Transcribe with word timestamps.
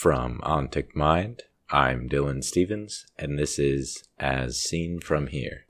From 0.00 0.38
Ontic 0.38 0.96
Mind, 0.96 1.42
I'm 1.68 2.08
Dylan 2.08 2.42
Stevens, 2.42 3.04
and 3.18 3.38
this 3.38 3.58
is 3.58 4.02
As 4.18 4.58
Seen 4.58 4.98
From 4.98 5.26
Here. 5.26 5.66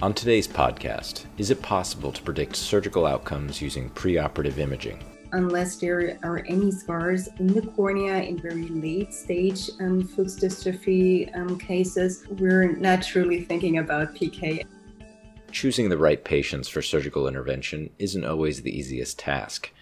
On 0.00 0.14
today's 0.14 0.48
podcast, 0.48 1.26
is 1.36 1.50
it 1.50 1.60
possible 1.60 2.10
to 2.12 2.22
predict 2.22 2.56
surgical 2.56 3.04
outcomes 3.04 3.60
using 3.60 3.90
preoperative 3.90 4.56
imaging? 4.56 5.04
Unless 5.32 5.76
there 5.76 6.18
are 6.22 6.42
any 6.48 6.70
scars 6.70 7.28
in 7.38 7.48
the 7.48 7.60
cornea 7.60 8.22
in 8.22 8.40
very 8.40 8.68
late 8.68 9.12
stage 9.12 9.68
um, 9.80 10.02
Fuchs 10.02 10.36
dystrophy 10.36 11.28
um, 11.36 11.58
cases, 11.58 12.24
we're 12.38 12.74
not 12.78 13.02
truly 13.02 13.42
thinking 13.44 13.80
about 13.80 14.14
PK. 14.14 14.64
Choosing 15.50 15.88
the 15.88 15.96
right 15.98 16.22
patients 16.22 16.68
for 16.68 16.82
surgical 16.82 17.26
intervention 17.26 17.90
isn't 17.98 18.24
always 18.24 18.62
the 18.62 18.76
easiest 18.76 19.18
task. 19.18 19.72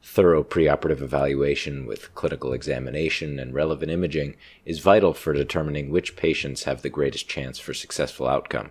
Thorough 0.00 0.44
preoperative 0.44 1.02
evaluation 1.02 1.86
with 1.86 2.14
clinical 2.14 2.52
examination 2.52 3.40
and 3.40 3.52
relevant 3.52 3.90
imaging 3.90 4.36
is 4.64 4.78
vital 4.78 5.12
for 5.12 5.32
determining 5.32 5.90
which 5.90 6.16
patients 6.16 6.64
have 6.64 6.82
the 6.82 6.88
greatest 6.88 7.28
chance 7.28 7.58
for 7.58 7.74
successful 7.74 8.28
outcome. 8.28 8.70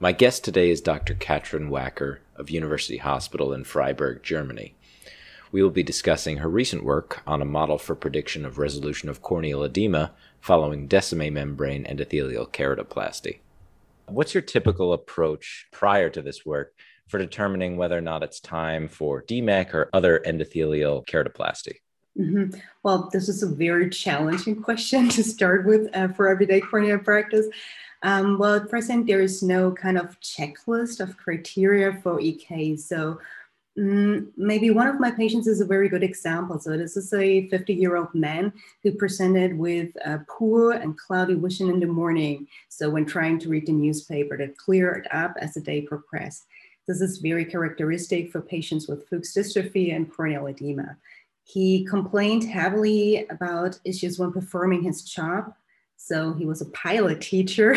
My 0.00 0.10
guest 0.10 0.42
today 0.42 0.68
is 0.68 0.80
Dr. 0.80 1.14
Katrin 1.14 1.70
Wacker 1.70 2.18
of 2.34 2.50
University 2.50 2.96
Hospital 2.96 3.52
in 3.52 3.62
Freiburg, 3.62 4.24
Germany. 4.24 4.74
We 5.52 5.62
will 5.62 5.70
be 5.70 5.84
discussing 5.84 6.38
her 6.38 6.48
recent 6.48 6.82
work 6.82 7.22
on 7.24 7.40
a 7.40 7.44
model 7.44 7.78
for 7.78 7.94
prediction 7.94 8.44
of 8.44 8.58
resolution 8.58 9.08
of 9.08 9.22
corneal 9.22 9.62
edema 9.62 10.10
following 10.40 10.88
Descemet 10.88 11.32
membrane 11.32 11.84
endothelial 11.84 12.48
keratoplasty. 12.50 13.38
What's 14.12 14.34
your 14.34 14.42
typical 14.42 14.92
approach 14.92 15.66
prior 15.72 16.10
to 16.10 16.20
this 16.20 16.44
work 16.44 16.74
for 17.08 17.18
determining 17.18 17.76
whether 17.76 17.96
or 17.96 18.02
not 18.02 18.22
it's 18.22 18.40
time 18.40 18.88
for 18.88 19.22
DMEK 19.22 19.74
or 19.74 19.90
other 19.92 20.22
endothelial 20.26 21.06
keratoplasty? 21.06 21.76
Mm-hmm. 22.18 22.58
Well, 22.82 23.08
this 23.10 23.28
is 23.28 23.42
a 23.42 23.46
very 23.46 23.88
challenging 23.88 24.62
question 24.62 25.08
to 25.10 25.24
start 25.24 25.66
with 25.66 25.88
uh, 25.96 26.08
for 26.08 26.28
everyday 26.28 26.60
cornea 26.60 26.98
practice. 26.98 27.46
Um, 28.02 28.38
well, 28.38 28.56
at 28.56 28.68
present, 28.68 29.06
there 29.06 29.22
is 29.22 29.42
no 29.42 29.72
kind 29.72 29.96
of 29.96 30.20
checklist 30.20 31.00
of 31.00 31.16
criteria 31.16 31.94
for 32.02 32.20
EK. 32.20 32.76
So 32.76 33.18
Mm, 33.78 34.28
maybe 34.36 34.70
one 34.70 34.86
of 34.86 35.00
my 35.00 35.10
patients 35.10 35.46
is 35.46 35.62
a 35.62 35.66
very 35.66 35.88
good 35.88 36.02
example. 36.02 36.58
So 36.58 36.76
this 36.76 36.96
is 36.96 37.12
a 37.14 37.48
50 37.48 37.72
year 37.72 37.96
old 37.96 38.14
man 38.14 38.52
who 38.82 38.92
presented 38.92 39.56
with 39.56 39.90
poor 40.28 40.72
and 40.72 40.96
cloudy 40.98 41.34
vision 41.34 41.70
in 41.70 41.80
the 41.80 41.86
morning. 41.86 42.46
So 42.68 42.90
when 42.90 43.06
trying 43.06 43.38
to 43.40 43.48
read 43.48 43.66
the 43.66 43.72
newspaper, 43.72 44.36
that 44.36 44.58
cleared 44.58 45.08
up 45.10 45.34
as 45.40 45.54
the 45.54 45.60
day 45.60 45.82
progressed. 45.82 46.44
This 46.86 47.00
is 47.00 47.18
very 47.18 47.44
characteristic 47.44 48.30
for 48.30 48.42
patients 48.42 48.88
with 48.88 49.08
Fuchs 49.08 49.34
dystrophy 49.34 49.94
and 49.94 50.12
corneal 50.12 50.48
edema. 50.48 50.96
He 51.44 51.84
complained 51.84 52.44
heavily 52.44 53.26
about 53.30 53.78
issues 53.84 54.18
when 54.18 54.32
performing 54.32 54.82
his 54.82 55.02
job. 55.02 55.54
So 55.96 56.34
he 56.34 56.44
was 56.44 56.60
a 56.60 56.70
pilot 56.70 57.20
teacher 57.20 57.76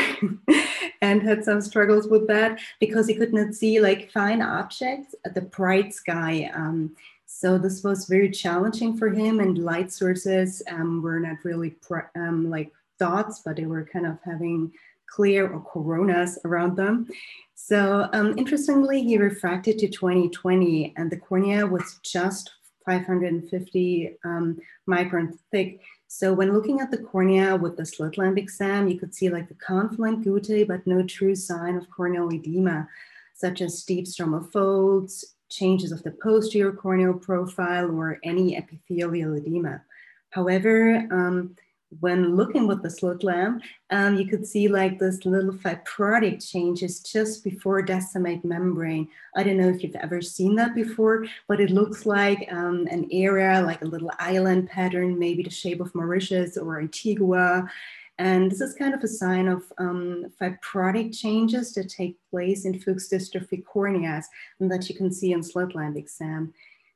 and 1.06 1.22
had 1.22 1.46
some 1.46 1.62
struggles 1.62 2.08
with 2.08 2.28
that 2.28 2.60
because 2.80 3.08
he 3.08 3.14
could 3.14 3.32
not 3.32 3.54
see 3.54 3.80
like 3.80 4.12
fine 4.12 4.42
objects 4.42 5.14
at 5.24 5.36
the 5.36 5.42
bright 5.58 5.94
sky. 5.94 6.50
Um, 6.56 6.96
so 7.28 7.60
this 7.60 7.84
was 7.84 8.08
very 8.08 8.32
challenging 8.32 8.98
for 8.98 9.10
him, 9.10 9.40
and 9.40 9.58
light 9.58 9.92
sources 9.92 10.64
um, 10.68 11.04
were 11.04 11.20
not 11.20 11.38
really 11.44 11.76
um, 12.16 12.50
like 12.50 12.72
dots, 12.98 13.42
but 13.46 13.56
they 13.56 13.68
were 13.68 13.86
kind 13.86 14.08
of 14.08 14.18
having 14.24 14.72
glare 15.16 15.48
or 15.54 15.62
coronas 15.62 16.40
around 16.44 16.76
them. 16.76 17.08
So 17.54 18.10
um, 18.14 18.38
interestingly, 18.38 19.04
he 19.04 19.18
refracted 19.18 19.78
to 19.80 19.88
2020, 19.88 20.94
and 20.98 21.12
the 21.12 21.18
cornea 21.18 21.68
was 21.68 22.00
just 22.04 22.52
550 22.86 24.18
um, 24.24 24.58
micron 24.90 25.38
thick. 25.52 25.82
So 26.08 26.34
when 26.34 26.54
looking 26.54 26.80
at 26.80 26.92
the 26.92 26.98
cornea 26.98 27.56
with 27.56 27.78
the 27.78 27.86
slit 27.86 28.18
lamp 28.18 28.38
exam, 28.38 28.88
you 28.88 28.98
could 28.98 29.14
see 29.14 29.30
like 29.30 29.48
the 29.48 29.56
confluent 29.56 30.26
guttae, 30.26 30.68
but 30.68 30.86
no 30.86 31.04
true 31.04 31.36
sign 31.36 31.76
of 31.76 31.90
corneal 31.90 32.32
edema, 32.32 32.88
such 33.34 33.62
as 33.62 33.84
deep 33.84 34.06
stromal 34.06 34.52
folds, 34.52 35.36
changes 35.50 35.92
of 35.92 36.04
the 36.04 36.12
posterior 36.12 36.72
corneal 36.72 37.14
profile, 37.14 37.92
or 37.92 38.20
any 38.24 38.56
epithelial 38.56 39.36
edema. 39.36 39.82
However, 40.30 41.08
um, 41.12 41.56
when 42.00 42.36
looking 42.36 42.68
with 42.68 42.82
the 42.82 42.90
slit 42.90 43.24
lamp, 43.24 43.64
um, 43.90 44.16
you 44.16 44.26
could 44.28 44.46
see 44.46 44.68
like 44.68 45.00
this 45.00 45.26
little 45.26 45.54
fibrotic 45.54 46.46
changes 46.46 47.00
just 47.00 47.44
before 47.44 47.82
Descemet 47.82 48.44
membrane. 48.44 49.08
I 49.36 49.44
don't 49.44 49.58
know 49.58 49.70
if 49.70 49.84
you've 49.84 49.96
ever 49.96 50.22
seen 50.22 50.56
that 50.56 50.76
before, 50.76 51.26
but 51.48 51.60
it 51.60 51.70
looks 51.70 52.06
like 52.06 52.48
um, 52.52 52.88
an 52.90 53.08
area, 53.12 53.62
like 53.62 53.82
a 53.82 53.88
little 53.88 54.12
island 54.20 54.70
pattern, 54.70 55.20
maybe 55.20 55.44
the 55.44 55.50
shape 55.50 55.82
of 55.82 55.94
Mauritius 55.94 56.58
or 56.58 56.80
Antigua. 56.80 57.70
And 58.18 58.50
this 58.50 58.62
is 58.62 58.76
kind 58.76 58.94
of 58.94 59.04
a 59.04 59.08
sign 59.08 59.48
of 59.48 59.64
um, 59.78 60.26
fibrotic 60.40 61.18
changes 61.18 61.74
that 61.74 61.90
take 61.90 62.18
place 62.32 62.66
in 62.66 62.80
Fuchs 62.80 63.10
dystrophy 63.10 63.64
corneas 63.64 64.26
and 64.60 64.72
that 64.72 64.88
you 64.88 64.96
can 64.96 65.12
see 65.12 65.34
in 65.34 65.44
slit 65.44 65.76
lamp 65.76 65.98
exam. 65.98 66.54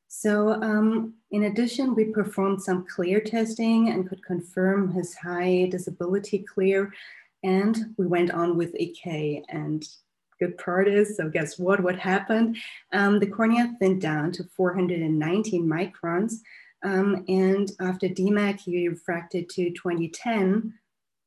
So 0.09 0.53
um, 0.63 1.13
in 1.31 1.43
addition, 1.43 1.93
we 1.93 2.05
performed 2.05 2.61
some 2.61 2.85
glare 2.95 3.21
testing 3.21 3.89
and 3.89 4.09
could 4.09 4.23
confirm 4.25 4.91
his 4.91 5.15
high 5.15 5.69
disability 5.71 6.39
glare. 6.53 6.91
And 7.43 7.93
we 7.97 8.07
went 8.07 8.31
on 8.31 8.57
with 8.57 8.75
EK 8.75 9.43
and 9.49 9.87
good 10.39 10.57
part 10.57 10.87
is, 10.87 11.15
so 11.15 11.29
guess 11.29 11.59
what, 11.59 11.81
what 11.81 11.97
happened? 11.99 12.57
Um, 12.91 13.19
the 13.19 13.27
cornea 13.27 13.75
thinned 13.79 14.01
down 14.01 14.31
to 14.33 14.43
419 14.55 15.63
microns. 15.65 16.35
Um, 16.83 17.23
and 17.27 17.71
after 17.79 18.07
DMEK, 18.07 18.61
he 18.61 18.87
refracted 18.87 19.49
to 19.49 19.69
2010, 19.69 20.73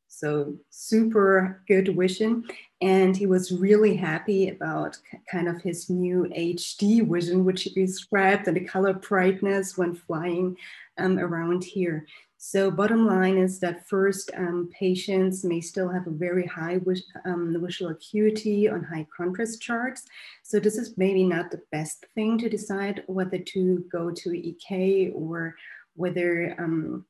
so 0.08 0.56
super 0.70 1.62
good 1.68 1.94
vision. 1.96 2.44
And 2.82 3.16
he 3.16 3.26
was 3.26 3.52
really 3.52 3.94
happy 3.94 4.48
about 4.48 4.98
kind 5.30 5.48
of 5.48 5.62
his 5.62 5.88
new 5.88 6.24
HD 6.36 7.08
vision, 7.08 7.44
which 7.44 7.62
he 7.62 7.70
described, 7.70 8.48
and 8.48 8.56
the 8.56 8.64
color 8.64 8.92
brightness 8.92 9.78
when 9.78 9.94
flying 9.94 10.56
um, 10.98 11.18
around 11.18 11.62
here. 11.62 12.06
So 12.38 12.72
bottom 12.72 13.06
line 13.06 13.38
is 13.38 13.60
that 13.60 13.88
first, 13.88 14.32
um, 14.36 14.68
patients 14.76 15.44
may 15.44 15.60
still 15.60 15.88
have 15.88 16.08
a 16.08 16.10
very 16.10 16.44
high 16.44 16.80
um, 17.24 17.56
visual 17.64 17.92
acuity 17.92 18.68
on 18.68 18.82
high 18.82 19.06
contrast 19.16 19.62
charts. 19.62 20.02
So 20.42 20.58
this 20.58 20.76
is 20.76 20.98
maybe 20.98 21.22
not 21.22 21.52
the 21.52 21.62
best 21.70 22.04
thing 22.16 22.36
to 22.38 22.48
decide 22.48 23.04
whether 23.06 23.38
to 23.38 23.84
go 23.92 24.10
to 24.10 24.36
EK 24.36 25.12
or 25.14 25.54
whether 25.94 26.56
um, 26.58 27.06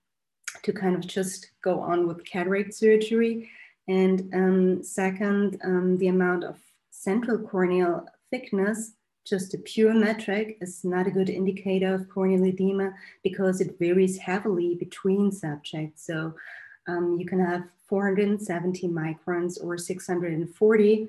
to 0.64 0.72
kind 0.74 0.96
of 0.96 1.06
just 1.06 1.52
go 1.64 1.80
on 1.80 2.06
with 2.06 2.26
cataract 2.26 2.74
surgery. 2.74 3.48
And 3.88 4.32
um, 4.34 4.82
second, 4.82 5.60
um, 5.64 5.98
the 5.98 6.08
amount 6.08 6.44
of 6.44 6.58
central 6.90 7.38
corneal 7.38 8.06
thickness, 8.30 8.92
just 9.24 9.54
a 9.54 9.58
pure 9.58 9.92
metric, 9.92 10.58
is 10.60 10.84
not 10.84 11.06
a 11.06 11.10
good 11.10 11.28
indicator 11.28 11.94
of 11.94 12.08
corneal 12.08 12.44
edema 12.44 12.92
because 13.22 13.60
it 13.60 13.78
varies 13.78 14.18
heavily 14.18 14.74
between 14.76 15.32
subjects. 15.32 16.06
So 16.06 16.34
um, 16.88 17.16
you 17.18 17.26
can 17.26 17.44
have 17.44 17.64
470 17.88 18.88
microns 18.88 19.62
or 19.62 19.76
640, 19.76 21.08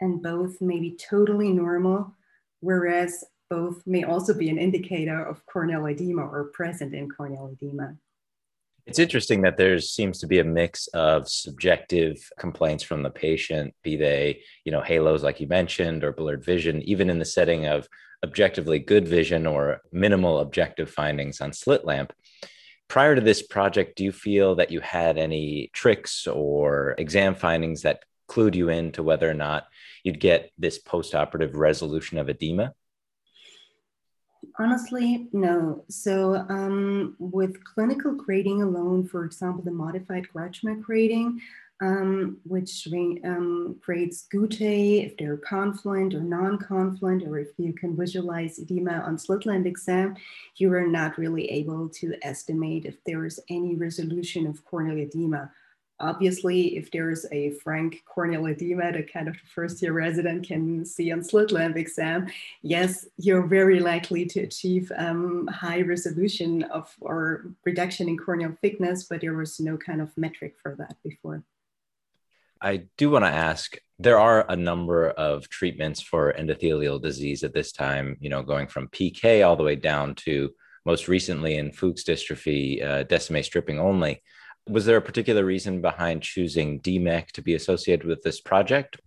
and 0.00 0.22
both 0.22 0.60
may 0.60 0.80
be 0.80 0.96
totally 0.96 1.52
normal, 1.52 2.12
whereas 2.60 3.24
both 3.50 3.86
may 3.86 4.04
also 4.04 4.34
be 4.34 4.50
an 4.50 4.58
indicator 4.58 5.24
of 5.24 5.44
corneal 5.46 5.86
edema 5.86 6.22
or 6.22 6.44
present 6.52 6.94
in 6.94 7.08
corneal 7.10 7.48
edema. 7.52 7.96
It's 8.88 8.98
interesting 8.98 9.42
that 9.42 9.58
there 9.58 9.78
seems 9.80 10.18
to 10.20 10.26
be 10.26 10.38
a 10.38 10.44
mix 10.44 10.86
of 10.88 11.28
subjective 11.28 12.16
complaints 12.38 12.82
from 12.82 13.02
the 13.02 13.10
patient, 13.10 13.74
be 13.82 13.96
they, 13.96 14.40
you 14.64 14.72
know, 14.72 14.80
halos 14.80 15.22
like 15.22 15.40
you 15.40 15.46
mentioned, 15.46 16.02
or 16.02 16.12
blurred 16.14 16.42
vision, 16.42 16.80
even 16.80 17.10
in 17.10 17.18
the 17.18 17.26
setting 17.26 17.66
of 17.66 17.86
objectively 18.24 18.78
good 18.78 19.06
vision 19.06 19.46
or 19.46 19.82
minimal 19.92 20.38
objective 20.38 20.90
findings 20.90 21.42
on 21.42 21.52
slit 21.52 21.84
lamp. 21.84 22.14
Prior 22.88 23.14
to 23.14 23.20
this 23.20 23.42
project, 23.42 23.98
do 23.98 24.04
you 24.04 24.10
feel 24.10 24.54
that 24.54 24.70
you 24.70 24.80
had 24.80 25.18
any 25.18 25.68
tricks 25.74 26.26
or 26.26 26.94
exam 26.96 27.34
findings 27.34 27.82
that 27.82 28.04
clued 28.26 28.54
you 28.54 28.70
into 28.70 29.02
whether 29.02 29.28
or 29.28 29.34
not 29.34 29.66
you'd 30.02 30.18
get 30.18 30.50
this 30.56 30.82
postoperative 30.82 31.54
resolution 31.54 32.16
of 32.16 32.30
edema? 32.30 32.72
Honestly, 34.58 35.28
no. 35.32 35.84
So 35.88 36.34
um, 36.48 37.16
with 37.18 37.62
clinical 37.64 38.12
grading 38.12 38.62
alone, 38.62 39.06
for 39.06 39.24
example, 39.24 39.62
the 39.62 39.70
modified 39.70 40.26
Krachmer 40.34 40.80
grading, 40.80 41.40
um, 41.80 42.38
which 42.44 42.88
um, 43.24 43.76
grades 43.80 44.26
guttae 44.32 45.06
if 45.06 45.16
they're 45.16 45.36
confluent 45.36 46.14
or 46.14 46.20
non-confluent, 46.20 47.22
or 47.22 47.38
if 47.38 47.48
you 47.56 47.72
can 47.72 47.96
visualize 47.96 48.58
edema 48.58 49.02
on 49.06 49.16
slit 49.16 49.46
lamp 49.46 49.66
exam, 49.66 50.16
you 50.56 50.72
are 50.72 50.86
not 50.86 51.18
really 51.18 51.48
able 51.50 51.88
to 51.90 52.14
estimate 52.22 52.84
if 52.84 53.02
there 53.04 53.24
is 53.24 53.38
any 53.48 53.76
resolution 53.76 54.46
of 54.46 54.64
corneal 54.64 54.98
edema. 54.98 55.50
Obviously, 56.00 56.76
if 56.76 56.90
there's 56.90 57.26
a 57.32 57.50
frank 57.50 58.02
corneal 58.06 58.46
edema 58.46 58.92
that 58.92 59.12
kind 59.12 59.28
of 59.28 59.34
the 59.34 59.48
first 59.54 59.82
year 59.82 59.92
resident 59.92 60.46
can 60.46 60.84
see 60.84 61.12
on 61.12 61.22
slit 61.22 61.52
lamp 61.52 61.76
exam, 61.76 62.28
yes, 62.62 63.06
you're 63.16 63.46
very 63.46 63.80
likely 63.80 64.24
to 64.26 64.40
achieve 64.40 64.90
um, 64.96 65.46
high 65.48 65.82
resolution 65.82 66.62
of 66.64 66.94
or 67.00 67.46
reduction 67.64 68.08
in 68.08 68.16
corneal 68.16 68.56
thickness, 68.62 69.04
but 69.04 69.20
there 69.20 69.34
was 69.34 69.60
no 69.60 69.76
kind 69.76 70.00
of 70.00 70.16
metric 70.16 70.56
for 70.62 70.74
that 70.76 70.96
before. 71.02 71.42
I 72.60 72.84
do 72.96 73.10
want 73.10 73.24
to 73.24 73.30
ask 73.30 73.76
there 73.98 74.18
are 74.18 74.44
a 74.48 74.56
number 74.56 75.10
of 75.10 75.48
treatments 75.48 76.00
for 76.00 76.32
endothelial 76.32 77.00
disease 77.00 77.44
at 77.44 77.54
this 77.54 77.72
time, 77.72 78.16
you 78.20 78.30
know, 78.30 78.42
going 78.42 78.66
from 78.66 78.88
PK 78.88 79.46
all 79.46 79.56
the 79.56 79.62
way 79.62 79.76
down 79.76 80.14
to 80.16 80.50
most 80.84 81.08
recently 81.08 81.56
in 81.56 81.72
Fuchs 81.72 82.04
dystrophy, 82.04 82.82
uh, 82.82 83.04
Descemet 83.04 83.44
stripping 83.44 83.78
only. 83.78 84.22
Was 84.68 84.84
there 84.84 84.98
a 84.98 85.02
particular 85.02 85.44
reason 85.44 85.80
behind 85.80 86.22
choosing 86.22 86.80
DMEK 86.80 87.28
to 87.32 87.42
be 87.42 87.54
associated 87.54 88.06
with 88.06 88.22
this 88.22 88.40
project? 88.40 89.00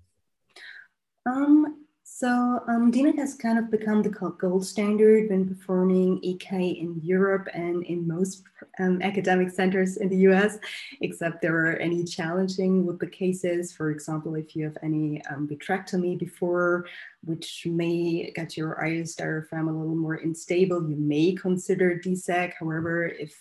Um, 1.28 1.86
so 2.04 2.60
um, 2.68 2.92
DMEK 2.92 3.18
has 3.18 3.36
kind 3.36 3.58
of 3.60 3.70
become 3.72 4.02
the 4.02 4.10
gold 4.10 4.66
standard 4.66 5.30
when 5.30 5.48
performing 5.48 6.20
EK 6.24 6.70
in 6.70 7.00
Europe 7.04 7.48
and 7.54 7.84
in 7.86 8.08
most 8.08 8.44
um, 8.80 9.02
academic 9.02 9.50
centers 9.50 9.98
in 9.98 10.10
the 10.10 10.18
US, 10.30 10.58
except 11.02 11.42
there 11.42 11.56
are 11.56 11.78
any 11.78 12.04
challenging 12.04 12.86
with 12.86 13.00
the 13.00 13.08
cases. 13.08 13.72
For 13.72 13.92
example, 13.92 14.36
if 14.36 14.56
you 14.56 14.66
have 14.66 14.78
any 14.84 15.24
um, 15.26 15.48
vitrectomy 15.48 16.18
before, 16.18 16.86
which 17.24 17.66
may 17.66 18.32
get 18.36 18.58
your 18.58 18.84
iris 18.84 19.16
diaphragm 19.16 19.68
a 19.68 19.72
little 19.72 19.96
more 19.96 20.16
unstable, 20.16 20.90
you 20.90 20.98
may 20.98 21.34
consider 21.34 22.00
DSEK. 22.04 22.54
However, 22.60 23.06
if 23.06 23.36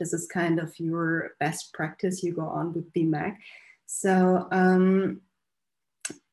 this 0.00 0.12
is 0.12 0.26
kind 0.26 0.58
of 0.58 0.76
your 0.80 1.32
best 1.38 1.72
practice, 1.72 2.24
you 2.24 2.32
go 2.32 2.42
on 2.42 2.72
with 2.72 2.92
DMEK. 2.92 3.36
So 3.86 4.48
um, 4.50 5.20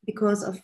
because 0.06 0.44
of 0.44 0.60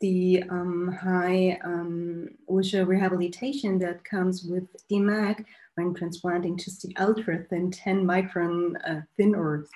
the 0.00 0.44
um, 0.50 0.92
high 0.92 1.58
um, 1.64 2.28
rehabilitation 2.48 3.78
that 3.80 4.04
comes 4.04 4.44
with 4.44 4.64
DMEK 4.90 5.44
when 5.74 5.94
transplanting 5.94 6.56
just 6.56 6.82
the 6.82 6.94
ultra 6.98 7.38
thin 7.50 7.70
10 7.70 8.04
micron 8.04 8.74
uh, 8.88 9.00
thin 9.16 9.34
or 9.34 9.66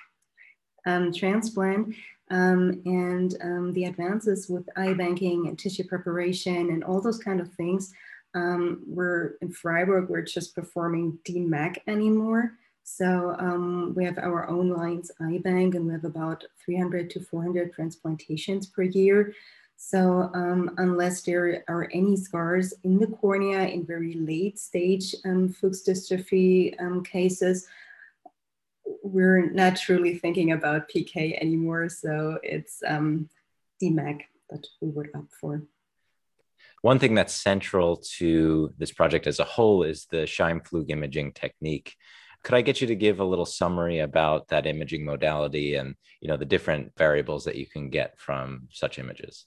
um, 0.85 1.13
transplant. 1.13 1.93
Um, 2.31 2.81
and 2.85 3.35
um, 3.41 3.73
the 3.73 3.85
advances 3.85 4.47
with 4.47 4.69
eye 4.77 4.93
banking 4.93 5.47
and 5.47 5.57
tissue 5.57 5.83
preparation 5.83 6.69
and 6.69 6.83
all 6.83 7.01
those 7.01 7.17
kind 7.17 7.41
of 7.41 7.51
things, 7.53 7.91
um, 8.35 8.83
we're 8.85 9.33
in 9.41 9.51
Freiburg, 9.51 10.09
we're 10.09 10.21
just 10.21 10.53
performing 10.53 11.17
DMEK 11.27 11.77
anymore. 11.87 12.53
So 12.91 13.35
um, 13.37 13.93
we 13.95 14.03
have 14.03 14.17
our 14.17 14.49
own 14.49 14.69
Lions 14.69 15.11
eye 15.21 15.39
bank 15.43 15.75
and 15.75 15.85
we 15.85 15.93
have 15.93 16.05
about 16.05 16.43
300 16.65 17.09
to 17.11 17.19
400 17.19 17.71
transplantations 17.73 18.65
per 18.65 18.81
year. 18.81 19.33
So 19.77 20.31
um, 20.33 20.71
unless 20.77 21.21
there 21.21 21.63
are 21.67 21.87
any 21.93 22.17
scars 22.17 22.73
in 22.83 22.99
the 22.99 23.07
cornea 23.07 23.67
in 23.67 23.85
very 23.85 24.15
late 24.15 24.57
stage 24.57 25.15
um, 25.23 25.49
Fuchs 25.49 25.87
dystrophy 25.87 26.75
um, 26.81 27.03
cases, 27.03 27.67
we're 29.03 29.49
not 29.51 29.77
truly 29.77 30.17
thinking 30.17 30.51
about 30.51 30.89
PK 30.89 31.39
anymore. 31.39 31.89
So 31.89 32.39
it's 32.43 32.81
um, 32.85 33.29
DMEK 33.81 34.21
that 34.49 34.65
we 34.81 34.89
would 34.89 35.09
opt 35.15 35.33
for. 35.35 35.61
One 36.81 36.97
thing 36.97 37.13
that's 37.13 37.35
central 37.35 37.97
to 38.17 38.73
this 38.77 38.91
project 38.91 39.27
as 39.27 39.39
a 39.39 39.43
whole 39.43 39.83
is 39.83 40.05
the 40.05 40.25
Scheimpflug 40.25 40.89
imaging 40.89 41.33
technique. 41.33 41.95
Could 42.43 42.55
I 42.55 42.61
get 42.61 42.81
you 42.81 42.87
to 42.87 42.95
give 42.95 43.19
a 43.19 43.25
little 43.25 43.45
summary 43.45 43.99
about 43.99 44.47
that 44.47 44.65
imaging 44.65 45.05
modality 45.05 45.75
and 45.75 45.95
you 46.21 46.27
know 46.27 46.37
the 46.37 46.45
different 46.45 46.91
variables 46.97 47.45
that 47.45 47.55
you 47.55 47.65
can 47.65 47.89
get 47.89 48.17
from 48.17 48.67
such 48.71 48.99
images? 48.99 49.45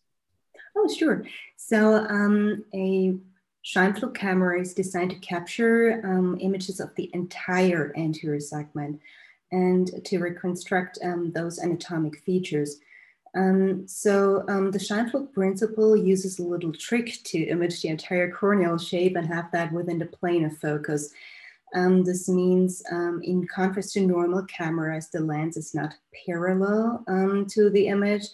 Oh, 0.76 0.88
sure. 0.88 1.24
So 1.56 1.96
um, 1.96 2.64
a 2.74 3.14
Scheimpflug 3.64 4.14
camera 4.14 4.60
is 4.60 4.74
designed 4.74 5.10
to 5.10 5.16
capture 5.16 6.00
um, 6.04 6.36
images 6.40 6.80
of 6.80 6.94
the 6.96 7.10
entire 7.14 7.92
anterior 7.96 8.40
segment 8.40 9.00
and 9.52 10.04
to 10.04 10.18
reconstruct 10.18 10.98
um, 11.04 11.30
those 11.32 11.58
anatomic 11.58 12.18
features. 12.20 12.80
Um, 13.34 13.86
so 13.86 14.44
um, 14.48 14.70
the 14.70 14.78
Scheimpflug 14.78 15.32
principle 15.32 15.96
uses 15.96 16.38
a 16.38 16.42
little 16.42 16.72
trick 16.72 17.18
to 17.24 17.38
image 17.38 17.80
the 17.80 17.88
entire 17.88 18.30
corneal 18.30 18.78
shape 18.78 19.16
and 19.16 19.26
have 19.26 19.50
that 19.52 19.72
within 19.72 19.98
the 19.98 20.06
plane 20.06 20.44
of 20.44 20.56
focus. 20.58 21.10
Um, 21.74 22.04
this 22.04 22.28
means 22.28 22.82
um, 22.90 23.20
in 23.24 23.46
contrast 23.46 23.94
to 23.94 24.00
normal 24.00 24.44
cameras, 24.44 25.08
the 25.08 25.20
lens 25.20 25.56
is 25.56 25.74
not 25.74 25.94
parallel 26.26 27.02
um, 27.08 27.46
to 27.50 27.70
the 27.70 27.88
image, 27.88 28.24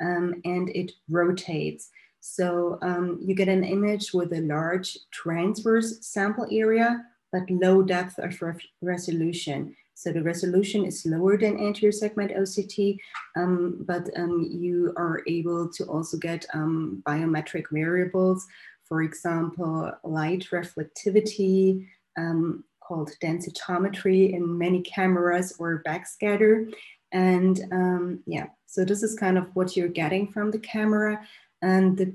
um, 0.00 0.40
and 0.44 0.68
it 0.70 0.92
rotates. 1.08 1.90
So 2.20 2.78
um, 2.82 3.18
you 3.22 3.34
get 3.34 3.48
an 3.48 3.64
image 3.64 4.12
with 4.12 4.32
a 4.32 4.40
large 4.40 4.98
transverse 5.12 6.04
sample 6.04 6.46
area, 6.50 7.04
but 7.32 7.48
low 7.50 7.82
depth 7.82 8.18
of 8.18 8.40
re 8.42 8.54
resolution. 8.82 9.76
So 9.94 10.12
the 10.12 10.22
resolution 10.22 10.84
is 10.84 11.04
lower 11.06 11.36
than 11.36 11.58
anterior 11.58 11.90
segment 11.90 12.30
OCT, 12.30 12.98
um, 13.36 13.84
but 13.86 14.08
you 14.16 14.92
are 14.96 15.22
able 15.26 15.68
to 15.70 15.84
also 15.86 16.16
get 16.16 16.46
biometric 16.54 17.64
variables, 17.72 18.46
for 18.84 19.02
example, 19.02 19.92
light 20.04 20.46
reflectivity, 20.52 21.88
um, 22.16 22.62
called 22.88 23.12
densitometry 23.22 24.32
in 24.32 24.56
many 24.56 24.80
cameras 24.80 25.54
or 25.58 25.82
backscatter. 25.86 26.72
And 27.12 27.60
um, 27.70 28.20
yeah, 28.26 28.46
so 28.66 28.84
this 28.84 29.02
is 29.02 29.14
kind 29.14 29.36
of 29.36 29.44
what 29.54 29.76
you're 29.76 29.88
getting 29.88 30.32
from 30.32 30.50
the 30.50 30.58
camera. 30.58 31.20
And 31.60 31.96
the 31.96 32.14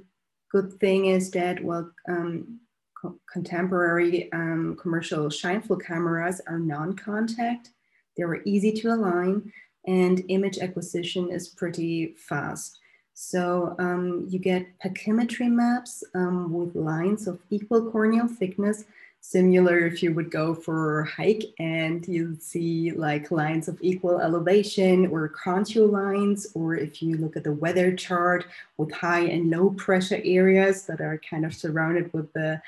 good 0.51 0.73
thing 0.79 1.05
is 1.05 1.29
that, 1.31 1.63
well, 1.63 1.91
um, 2.09 2.59
co 2.99 3.19
contemporary 3.31 4.31
um, 4.33 4.75
commercial 4.81 5.25
Scheimpflug 5.27 5.85
cameras 5.85 6.41
are 6.47 6.59
non-contact. 6.59 7.69
They 8.17 8.25
were 8.25 8.41
easy 8.45 8.71
to 8.71 8.93
align 8.93 9.51
and 9.85 10.23
image 10.29 10.59
acquisition 10.59 11.29
is 11.31 11.49
pretty 11.49 12.15
fast. 12.17 12.79
So 13.13 13.75
um, 13.79 14.25
you 14.27 14.39
get 14.39 14.67
pachymetry 14.79 15.49
maps 15.51 16.03
um, 16.15 16.51
with 16.51 16.75
lines 16.75 17.27
of 17.27 17.39
equal 17.49 17.91
corneal 17.91 18.27
thickness 18.27 18.85
similar 19.25 19.79
if 19.87 20.03
you 20.03 20.13
would 20.13 20.29
go 20.29 20.53
for 20.53 20.99
a 20.99 21.09
hike 21.09 21.45
and 21.57 22.05
you 22.09 22.35
see 22.41 22.91
like 22.91 23.31
lines 23.31 23.69
of 23.69 23.79
equal 23.81 24.19
elevation 24.19 25.07
or 25.07 25.29
contour 25.29 25.87
lines, 25.87 26.45
or 26.55 26.75
if 26.75 27.01
you 27.01 27.15
look 27.15 27.37
at 27.37 27.45
the 27.45 27.53
weather 27.53 27.95
chart 27.95 28.45
with 28.77 28.91
high 28.91 29.21
and 29.21 29.49
low 29.49 29.69
pressure 29.71 30.19
areas 30.25 30.85
that 30.85 30.99
are 30.99 31.21
kind 31.29 31.45
of 31.45 31.55
surrounded 31.55 32.11
with 32.11 32.31
the 32.33 32.61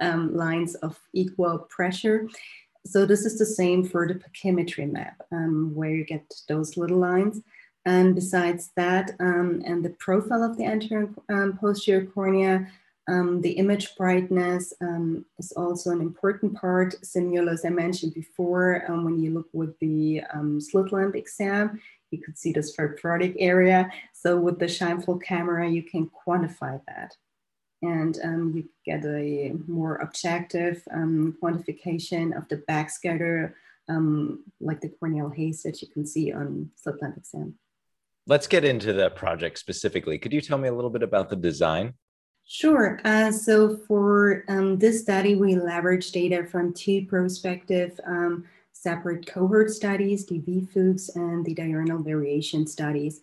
um, 0.00 0.34
lines 0.34 0.74
of 0.76 0.98
equal 1.12 1.58
pressure. 1.58 2.26
So 2.86 3.04
this 3.04 3.26
is 3.26 3.38
the 3.38 3.44
same 3.44 3.84
for 3.84 4.08
the 4.08 4.14
pachymetry 4.14 4.90
map, 4.90 5.20
um, 5.30 5.74
where 5.74 5.90
you 5.90 6.04
get 6.04 6.24
those 6.48 6.78
little 6.78 6.98
lines. 6.98 7.42
And 7.84 8.14
besides 8.14 8.70
that, 8.76 9.14
um, 9.20 9.62
and 9.66 9.84
the 9.84 9.90
profile 9.90 10.42
of 10.42 10.56
the 10.56 10.64
anterior 10.64 11.10
um, 11.28 11.58
posterior 11.60 12.06
cornea, 12.06 12.66
um, 13.08 13.40
the 13.40 13.52
image 13.52 13.96
brightness 13.96 14.74
um, 14.82 15.24
is 15.38 15.52
also 15.52 15.90
an 15.90 16.00
important 16.00 16.54
part. 16.54 16.94
Similar, 17.04 17.50
as 17.50 17.64
I 17.64 17.70
mentioned 17.70 18.12
before, 18.14 18.84
um, 18.88 19.04
when 19.04 19.18
you 19.18 19.32
look 19.32 19.48
with 19.52 19.78
the 19.80 20.22
um, 20.34 20.60
slit 20.60 20.92
lamp 20.92 21.16
exam, 21.16 21.80
you 22.10 22.18
could 22.20 22.38
see 22.38 22.52
this 22.52 22.76
fibrotic 22.76 23.34
area. 23.38 23.90
So 24.12 24.38
with 24.38 24.58
the 24.58 24.66
Scheimpflug 24.66 25.22
camera, 25.22 25.68
you 25.68 25.82
can 25.82 26.10
quantify 26.26 26.80
that. 26.86 27.16
And 27.80 28.18
um, 28.22 28.52
you 28.54 28.68
get 28.84 29.04
a 29.06 29.54
more 29.66 29.96
objective 29.96 30.82
um, 30.92 31.36
quantification 31.42 32.36
of 32.36 32.48
the 32.48 32.62
backscatter, 32.68 33.52
like 34.60 34.80
the 34.80 34.92
corneal 35.00 35.30
haze 35.30 35.62
that 35.62 35.80
you 35.80 35.88
can 35.88 36.04
see 36.04 36.32
on 36.32 36.70
slit 36.76 37.00
lamp 37.00 37.16
exam. 37.16 37.54
Let's 38.26 38.46
get 38.46 38.64
into 38.64 38.92
the 38.92 39.08
project 39.08 39.58
specifically. 39.58 40.18
Could 40.18 40.34
you 40.34 40.42
tell 40.42 40.58
me 40.58 40.68
a 40.68 40.74
little 40.74 40.90
bit 40.90 41.02
about 41.02 41.30
the 41.30 41.36
design? 41.36 41.94
Sure. 42.50 42.98
Uh, 43.04 43.30
so 43.30 43.76
for 43.86 44.42
um, 44.48 44.78
this 44.78 45.02
study, 45.02 45.34
we 45.34 45.54
leveraged 45.54 46.12
data 46.12 46.46
from 46.46 46.72
two 46.72 47.04
prospective 47.04 48.00
um, 48.06 48.46
separate 48.72 49.26
cohort 49.26 49.70
studies, 49.70 50.24
the 50.24 50.40
VFUCS 50.40 51.14
and 51.14 51.44
the 51.44 51.52
diurnal 51.52 52.02
variation 52.02 52.66
studies. 52.66 53.20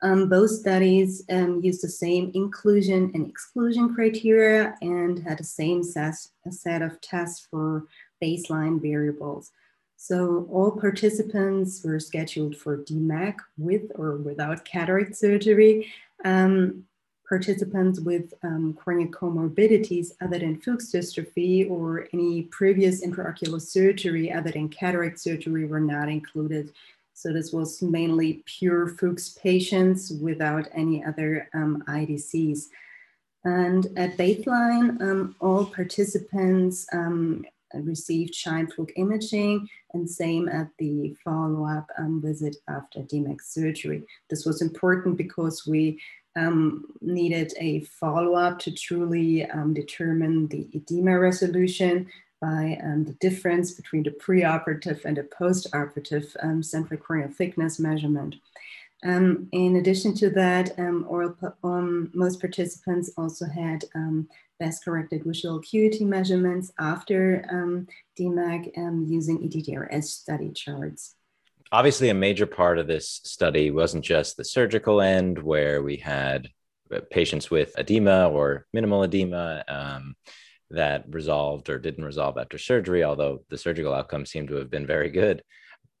Um, 0.00 0.28
both 0.28 0.50
studies 0.50 1.24
um, 1.28 1.60
used 1.60 1.82
the 1.82 1.88
same 1.88 2.30
inclusion 2.34 3.10
and 3.14 3.28
exclusion 3.28 3.96
criteria 3.96 4.76
and 4.80 5.18
had 5.18 5.38
the 5.38 5.44
same 5.44 5.82
set, 5.82 6.14
set 6.48 6.80
of 6.80 7.00
tests 7.00 7.48
for 7.50 7.84
baseline 8.22 8.80
variables. 8.80 9.50
So 9.96 10.46
all 10.52 10.70
participants 10.70 11.82
were 11.82 11.98
scheduled 11.98 12.56
for 12.56 12.84
DMEK 12.84 13.38
with 13.56 13.90
or 13.96 14.18
without 14.18 14.64
cataract 14.64 15.16
surgery. 15.16 15.92
Um, 16.24 16.84
participants 17.28 18.00
with 18.00 18.32
um, 18.42 18.74
corneal 18.82 19.08
comorbidities 19.08 20.12
other 20.20 20.38
than 20.38 20.60
Fuchs 20.60 20.92
dystrophy 20.92 21.70
or 21.70 22.08
any 22.12 22.42
previous 22.44 23.04
intraocular 23.04 23.60
surgery 23.60 24.32
other 24.32 24.50
than 24.50 24.68
cataract 24.68 25.20
surgery 25.20 25.66
were 25.66 25.80
not 25.80 26.08
included. 26.08 26.72
So 27.12 27.32
this 27.32 27.52
was 27.52 27.82
mainly 27.82 28.44
pure 28.46 28.88
Fuchs 28.88 29.30
patients 29.30 30.12
without 30.12 30.68
any 30.72 31.04
other 31.04 31.48
um. 31.52 31.82
And 33.44 33.86
at 33.96 34.16
baseline, 34.16 35.00
um, 35.00 35.34
all 35.40 35.64
participants 35.66 36.86
um, 36.92 37.44
received 37.74 38.34
Scheimpflug 38.34 38.90
imaging 38.96 39.68
and 39.94 40.08
same 40.08 40.48
at 40.48 40.68
the 40.78 41.14
follow-up 41.24 41.88
um, 41.98 42.22
visit 42.22 42.56
after 42.68 43.00
DMEK 43.00 43.40
surgery. 43.42 44.04
This 44.30 44.44
was 44.44 44.62
important 44.62 45.16
because 45.16 45.66
we 45.66 46.00
um, 46.38 46.84
needed 47.00 47.52
a 47.58 47.80
follow-up 47.80 48.58
to 48.60 48.72
truly 48.72 49.44
um, 49.50 49.74
determine 49.74 50.48
the 50.48 50.68
edema 50.72 51.18
resolution 51.18 52.06
by 52.40 52.78
um, 52.84 53.04
the 53.04 53.14
difference 53.14 53.72
between 53.72 54.04
the 54.04 54.10
preoperative 54.10 55.04
and 55.04 55.16
the 55.16 55.24
postoperative 55.24 56.36
um, 56.42 56.62
central 56.62 57.00
corneal 57.00 57.28
thickness 57.28 57.78
measurement. 57.80 58.36
Um, 59.04 59.48
in 59.52 59.76
addition 59.76 60.14
to 60.14 60.30
that, 60.30 60.76
um, 60.78 61.04
oral, 61.08 61.36
um, 61.62 62.10
most 62.14 62.40
participants 62.40 63.10
also 63.16 63.46
had 63.46 63.84
um, 63.94 64.28
best 64.58 64.84
corrected 64.84 65.24
visual 65.24 65.58
acuity 65.58 66.04
measurements 66.04 66.72
after 66.78 67.44
DMEK 68.18 69.08
using 69.08 69.38
ETDRS 69.38 70.04
study 70.04 70.50
charts. 70.50 71.14
Obviously, 71.70 72.08
a 72.08 72.14
major 72.14 72.46
part 72.46 72.78
of 72.78 72.86
this 72.86 73.20
study 73.24 73.70
wasn't 73.70 74.04
just 74.04 74.36
the 74.36 74.44
surgical 74.44 75.00
end 75.00 75.38
where 75.38 75.82
we 75.82 75.96
had 75.96 76.48
uh, 76.94 77.00
patients 77.10 77.50
with 77.50 77.78
edema 77.78 78.28
or 78.30 78.66
minimal 78.72 79.02
edema. 79.02 79.64
Um, 79.68 80.14
that 80.70 81.04
resolved 81.08 81.70
or 81.70 81.78
didn't 81.78 82.04
resolve 82.04 82.36
after 82.38 82.58
surgery, 82.58 83.04
although 83.04 83.44
the 83.48 83.58
surgical 83.58 83.94
outcomes 83.94 84.30
seem 84.30 84.46
to 84.48 84.56
have 84.56 84.70
been 84.70 84.86
very 84.86 85.10
good. 85.10 85.42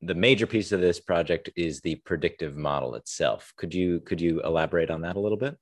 The 0.02 0.14
major 0.14 0.46
piece 0.46 0.72
of 0.72 0.80
this 0.80 1.00
project 1.00 1.50
is 1.56 1.80
the 1.80 1.96
predictive 1.96 2.56
model 2.56 2.94
itself. 2.94 3.52
Could 3.56 3.74
you 3.74 4.00
could 4.00 4.20
you 4.20 4.40
elaborate 4.42 4.90
on 4.90 5.00
that 5.02 5.16
a 5.16 5.20
little 5.20 5.38
bit? 5.38 5.56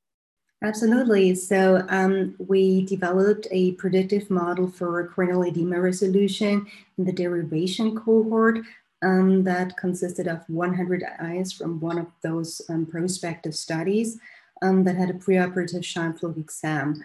Absolutely. 0.63 1.35
So 1.35 1.87
um, 1.89 2.35
we 2.39 2.85
developed 2.87 3.47
a 3.51 3.73
predictive 3.73 4.31
model 4.31 4.69
for 4.69 5.09
corneal 5.09 5.43
edema 5.43 5.81
resolution 5.81 6.67
in 6.99 7.05
the 7.05 7.13
derivation 7.13 7.95
cohort 7.95 8.59
um, 9.07 9.45
that 9.45 9.77
consisted 9.77 10.27
of 10.27 10.41
100 10.49 11.05
eyes 11.21 11.53
from 11.53 11.79
one 11.79 11.97
of 11.97 12.09
those 12.23 12.61
um, 12.69 12.85
prospective 12.85 13.55
studies 13.55 14.19
um, 14.63 14.83
that 14.83 14.97
had 14.97 15.11
a 15.11 15.15
preoperative 15.15 15.83
Scheimpflug 15.83 16.37
exam. 16.37 17.05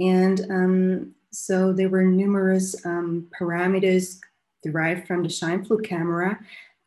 And 0.00 0.40
um, 0.50 1.14
so 1.30 1.72
there 1.72 1.88
were 1.88 2.02
numerous 2.02 2.84
um, 2.84 3.28
parameters 3.38 4.18
derived 4.64 5.06
from 5.06 5.22
the 5.22 5.28
Scheimpflug 5.28 5.84
camera. 5.84 6.38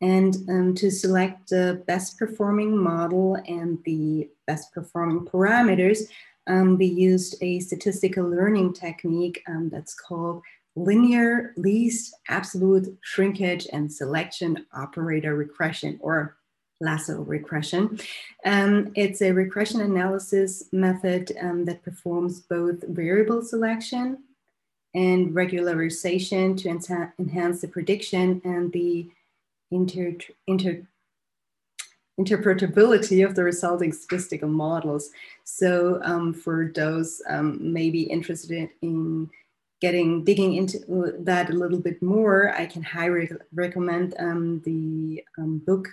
And 0.02 0.36
um, 0.50 0.74
to 0.74 0.90
select 0.90 1.48
the 1.48 1.82
best 1.86 2.18
performing 2.18 2.76
model 2.76 3.36
and 3.46 3.78
the 3.84 4.28
best 4.46 4.72
performing 4.74 5.24
parameters, 5.26 6.00
um, 6.46 6.76
we 6.76 6.86
used 6.86 7.36
a 7.40 7.60
statistical 7.60 8.28
learning 8.28 8.74
technique 8.74 9.42
um, 9.48 9.70
that's 9.70 9.94
called 9.94 10.42
linear 10.76 11.52
least 11.56 12.14
absolute 12.28 12.96
shrinkage 13.02 13.66
and 13.72 13.92
selection 13.92 14.66
operator 14.72 15.34
regression 15.34 15.98
or 16.00 16.36
lasso 16.80 17.20
regression. 17.22 17.98
Um, 18.44 18.92
it's 18.94 19.20
a 19.20 19.32
regression 19.32 19.82
analysis 19.82 20.64
method 20.72 21.32
um, 21.40 21.64
that 21.66 21.82
performs 21.82 22.40
both 22.40 22.82
variable 22.88 23.42
selection 23.42 24.18
and 24.94 25.30
regularization 25.30 26.56
to 26.62 27.12
enhance 27.18 27.60
the 27.60 27.68
prediction 27.68 28.40
and 28.44 28.72
the 28.72 29.08
inter, 29.70 30.16
inter, 30.46 30.82
interpretability 32.18 33.24
of 33.24 33.34
the 33.34 33.44
resulting 33.44 33.92
statistical 33.92 34.48
models. 34.48 35.10
So 35.44 36.00
um, 36.02 36.32
for 36.32 36.72
those 36.74 37.22
um, 37.28 37.72
maybe 37.72 38.02
interested 38.02 38.70
in 38.82 39.30
getting 39.80 40.24
digging 40.24 40.54
into 40.54 40.78
that 41.20 41.50
a 41.50 41.54
little 41.54 41.80
bit 41.80 42.02
more, 42.02 42.54
I 42.56 42.66
can 42.66 42.82
highly 42.82 43.30
recommend 43.52 44.14
um, 44.18 44.60
the 44.64 45.24
um, 45.38 45.58
book 45.66 45.88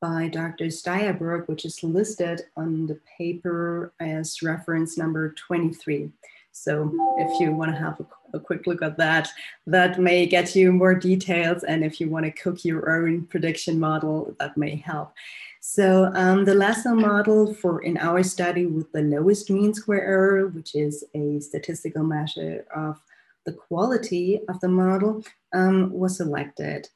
by 0.00 0.28
Dr. 0.28 0.66
Steyerberg, 0.66 1.46
which 1.48 1.64
is 1.64 1.82
listed 1.82 2.42
on 2.56 2.86
the 2.86 2.98
paper 3.18 3.92
as 4.00 4.42
reference 4.42 4.96
number 4.96 5.34
23. 5.34 6.10
So 6.52 6.92
if 7.18 7.40
you 7.40 7.52
want 7.52 7.70
to 7.70 7.78
have 7.78 8.00
a, 8.00 8.36
a, 8.36 8.40
quick 8.40 8.66
look 8.66 8.82
at 8.82 8.96
that, 8.96 9.28
that 9.66 10.00
may 10.00 10.26
get 10.26 10.56
you 10.56 10.72
more 10.72 10.94
details. 10.94 11.62
And 11.62 11.84
if 11.84 12.00
you 12.00 12.08
want 12.08 12.26
to 12.26 12.32
cook 12.32 12.64
your 12.64 12.90
own 12.90 13.26
prediction 13.26 13.78
model, 13.78 14.34
that 14.40 14.56
may 14.56 14.76
help. 14.76 15.12
So 15.60 16.10
um, 16.14 16.44
the 16.44 16.54
lasso 16.54 16.94
model 16.94 17.54
for 17.54 17.82
in 17.82 17.98
our 17.98 18.22
study 18.22 18.66
with 18.66 18.90
the 18.92 19.02
lowest 19.02 19.50
mean 19.50 19.74
square 19.74 20.02
error, 20.02 20.48
which 20.48 20.74
is 20.74 21.04
a 21.14 21.38
statistical 21.40 22.02
measure 22.02 22.66
of 22.74 23.00
the 23.46 23.52
quality 23.52 24.40
of 24.48 24.60
the 24.60 24.68
model, 24.68 25.22
um, 25.52 25.92
was 25.92 26.16
selected. 26.16 26.88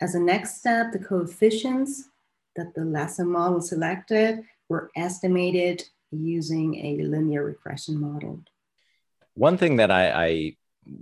As 0.00 0.14
a 0.14 0.20
next 0.20 0.58
step, 0.58 0.92
the 0.92 0.98
coefficients 0.98 2.08
that 2.56 2.74
the 2.74 2.84
lasso 2.84 3.24
model 3.24 3.60
selected 3.60 4.44
were 4.68 4.90
estimated 4.96 5.84
using 6.10 6.74
a 6.76 7.02
linear 7.02 7.44
regression 7.44 8.00
model. 8.00 8.42
One 9.34 9.56
thing 9.56 9.76
that 9.76 9.90
I, 9.90 10.26
I 10.26 10.56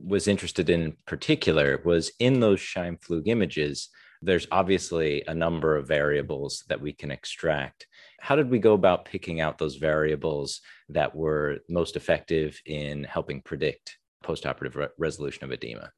was 0.04 0.28
interested 0.28 0.68
in, 0.68 0.96
particular 1.06 1.80
was 1.84 2.12
in 2.18 2.40
those 2.40 2.60
Scheimpflug 2.60 3.28
images, 3.28 3.88
there's 4.22 4.46
obviously 4.50 5.22
a 5.26 5.34
number 5.34 5.76
of 5.76 5.86
variables 5.86 6.64
that 6.68 6.80
we 6.80 6.92
can 6.92 7.10
extract. 7.10 7.86
How 8.20 8.34
did 8.34 8.50
we 8.50 8.58
go 8.58 8.72
about 8.72 9.04
picking 9.04 9.40
out 9.40 9.58
those 9.58 9.76
variables 9.76 10.60
that 10.88 11.14
were 11.14 11.58
most 11.68 11.96
effective 11.96 12.60
in 12.66 13.04
helping 13.04 13.42
predict 13.42 13.98
postoperative 14.24 14.74
re- 14.74 14.88
resolution 14.98 15.44
of 15.44 15.52
edema? 15.52 15.92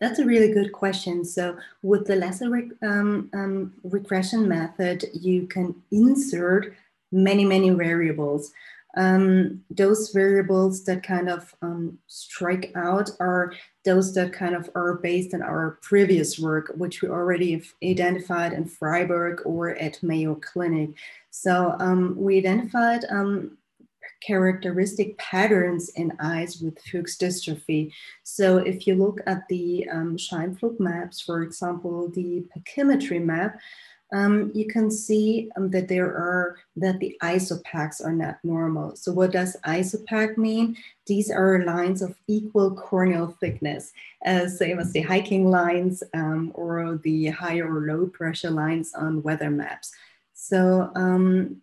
That's 0.00 0.18
a 0.18 0.24
really 0.24 0.52
good 0.52 0.72
question. 0.72 1.24
So, 1.24 1.56
with 1.82 2.06
the 2.06 2.16
lasso 2.16 2.46
um, 2.82 3.30
um, 3.32 3.74
regression 3.82 4.48
method, 4.48 5.04
you 5.12 5.46
can 5.46 5.74
insert 5.90 6.74
many, 7.10 7.44
many 7.44 7.70
variables 7.70 8.52
um, 8.96 9.62
those 9.70 10.10
variables 10.10 10.84
that 10.84 11.02
kind 11.02 11.28
of 11.28 11.54
um, 11.60 11.98
strike 12.06 12.72
out 12.74 13.10
are 13.20 13.52
those 13.84 14.14
that 14.14 14.32
kind 14.32 14.54
of 14.54 14.70
are 14.74 14.94
based 14.94 15.34
on 15.34 15.42
our 15.42 15.78
previous 15.82 16.38
work, 16.38 16.72
which 16.74 17.02
we 17.02 17.08
already 17.08 17.52
have 17.52 17.66
identified 17.84 18.52
in 18.52 18.64
Freiburg 18.64 19.42
or 19.44 19.70
at 19.76 20.02
Mayo 20.02 20.36
Clinic. 20.36 20.90
So 21.30 21.76
um, 21.78 22.14
we 22.16 22.38
identified 22.38 23.04
um, 23.10 23.57
characteristic 24.20 25.16
patterns 25.18 25.90
in 25.90 26.12
eyes 26.20 26.60
with 26.60 26.78
Fuchs 26.78 27.16
dystrophy. 27.16 27.92
So 28.22 28.58
if 28.58 28.86
you 28.86 28.94
look 28.94 29.20
at 29.26 29.46
the 29.48 29.88
um, 29.90 30.16
Scheimpflug 30.16 30.80
maps, 30.80 31.20
for 31.20 31.42
example, 31.42 32.08
the 32.08 32.44
pachymetry 32.56 33.22
map, 33.22 33.58
um, 34.12 34.50
you 34.54 34.66
can 34.66 34.90
see 34.90 35.50
um, 35.56 35.70
that 35.70 35.88
there 35.88 36.06
are 36.06 36.56
that 36.76 36.98
the 36.98 37.16
isopachs 37.22 38.02
are 38.02 38.12
not 38.12 38.38
normal. 38.42 38.96
So 38.96 39.12
what 39.12 39.32
does 39.32 39.54
isopach 39.66 40.38
mean? 40.38 40.76
These 41.06 41.30
are 41.30 41.64
lines 41.64 42.00
of 42.00 42.16
equal 42.26 42.74
corneal 42.74 43.36
thickness, 43.38 43.92
as 44.24 44.58
same 44.58 44.78
as 44.78 44.92
the 44.92 45.02
hiking 45.02 45.50
lines 45.50 46.02
um, 46.14 46.52
or 46.54 46.98
the 47.04 47.26
high 47.26 47.58
or 47.58 47.86
low 47.86 48.06
pressure 48.06 48.50
lines 48.50 48.94
on 48.94 49.22
weather 49.22 49.50
maps. 49.50 49.92
So 50.32 50.90
um, 50.94 51.60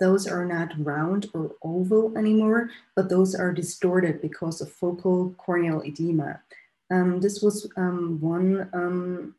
those 0.00 0.26
are 0.26 0.46
not 0.46 0.72
round 0.78 1.30
or 1.34 1.52
oval 1.62 2.16
anymore, 2.16 2.70
but 2.96 3.08
those 3.08 3.34
are 3.34 3.52
distorted 3.52 4.20
because 4.20 4.60
of 4.60 4.72
focal 4.72 5.34
corneal 5.36 5.82
edema. 5.82 6.40
Um, 6.90 7.20
this 7.20 7.42
was 7.42 7.70
um, 7.76 8.20
one 8.20 9.34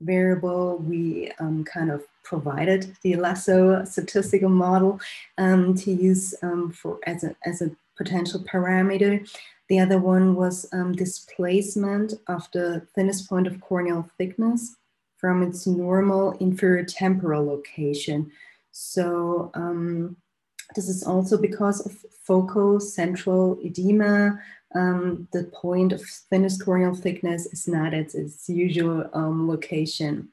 variable, 0.00 0.78
we 0.78 1.32
um, 1.40 1.64
kind 1.64 1.90
of 1.90 2.04
provided 2.22 2.94
the 3.02 3.16
lasso 3.16 3.84
statistical 3.84 4.48
model 4.48 5.00
um, 5.38 5.74
to 5.74 5.92
use 5.92 6.34
um, 6.42 6.70
for 6.70 6.98
as 7.06 7.24
a, 7.24 7.34
as 7.44 7.62
a 7.62 7.70
potential 7.96 8.40
parameter. 8.40 9.28
The 9.68 9.80
other 9.80 9.98
one 9.98 10.34
was 10.34 10.66
um, 10.72 10.92
displacement 10.92 12.14
of 12.26 12.48
the 12.52 12.86
thinnest 12.94 13.28
point 13.28 13.46
of 13.46 13.60
corneal 13.60 14.08
thickness 14.16 14.76
from 15.18 15.42
its 15.42 15.66
normal 15.66 16.32
inferior 16.38 16.84
temporal 16.84 17.44
location. 17.44 18.30
So 18.80 19.50
um, 19.54 20.16
this 20.76 20.88
is 20.88 21.02
also 21.02 21.36
because 21.36 21.84
of 21.84 21.92
focal 22.22 22.78
central 22.78 23.58
edema 23.64 24.38
um, 24.74 25.26
the 25.32 25.44
point 25.44 25.92
of 25.92 26.02
thinnest 26.30 26.64
corneal 26.64 26.94
thickness 26.94 27.46
is 27.46 27.66
not 27.66 27.92
at 27.92 28.14
its 28.14 28.48
usual 28.48 29.10
um, 29.14 29.48
location. 29.48 30.28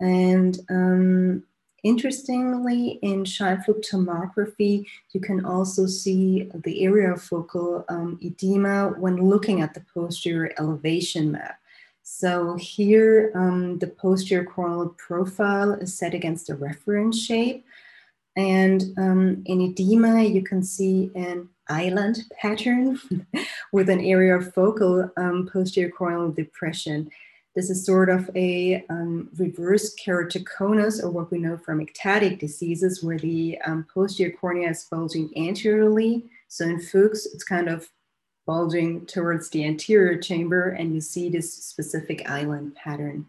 And 0.00 0.58
um, 0.70 1.44
interestingly, 1.84 2.98
in 3.02 3.22
Scheimpflug 3.24 3.84
tomography, 3.88 4.86
you 5.12 5.20
can 5.20 5.44
also 5.44 5.86
see 5.86 6.50
the 6.64 6.82
area 6.82 7.12
of 7.12 7.22
focal 7.22 7.84
um, 7.88 8.18
edema 8.22 8.94
when 8.98 9.28
looking 9.28 9.60
at 9.60 9.74
the 9.74 9.84
posterior 9.94 10.52
elevation 10.58 11.30
map. 11.30 11.60
So 12.02 12.56
here, 12.56 13.32
um, 13.34 13.78
the 13.78 13.86
posterior 13.86 14.44
corneal 14.44 14.94
profile 14.98 15.72
is 15.72 15.96
set 15.96 16.14
against 16.14 16.50
a 16.50 16.56
reference 16.56 17.22
shape. 17.22 17.64
And 18.36 18.82
um, 18.96 19.42
in 19.46 19.60
edema, 19.60 20.22
you 20.22 20.42
can 20.42 20.62
see 20.62 21.10
an 21.14 21.48
island 21.68 22.18
pattern 22.40 23.00
with 23.72 23.88
an 23.88 24.00
area 24.00 24.36
of 24.36 24.52
focal 24.52 25.10
um, 25.16 25.48
posterior 25.52 25.90
corneal 25.90 26.32
depression. 26.32 27.10
This 27.54 27.68
is 27.68 27.84
sort 27.84 28.08
of 28.08 28.30
a 28.34 28.84
um, 28.88 29.28
reverse 29.36 29.94
keratoconus, 29.94 31.02
or 31.02 31.10
what 31.10 31.30
we 31.30 31.38
know 31.38 31.58
from 31.58 31.80
ectatic 31.80 32.38
diseases, 32.38 33.02
where 33.02 33.18
the 33.18 33.58
um, 33.66 33.86
posterior 33.92 34.34
cornea 34.34 34.70
is 34.70 34.86
bulging 34.90 35.30
anteriorly. 35.36 36.24
So 36.48 36.64
in 36.64 36.80
Fuchs, 36.80 37.26
it's 37.26 37.44
kind 37.44 37.68
of 37.68 37.90
bulging 38.46 39.06
towards 39.06 39.50
the 39.50 39.64
anterior 39.64 40.18
chamber, 40.18 40.70
and 40.70 40.94
you 40.94 41.00
see 41.00 41.28
this 41.28 41.52
specific 41.52 42.28
island 42.28 42.74
pattern. 42.74 43.26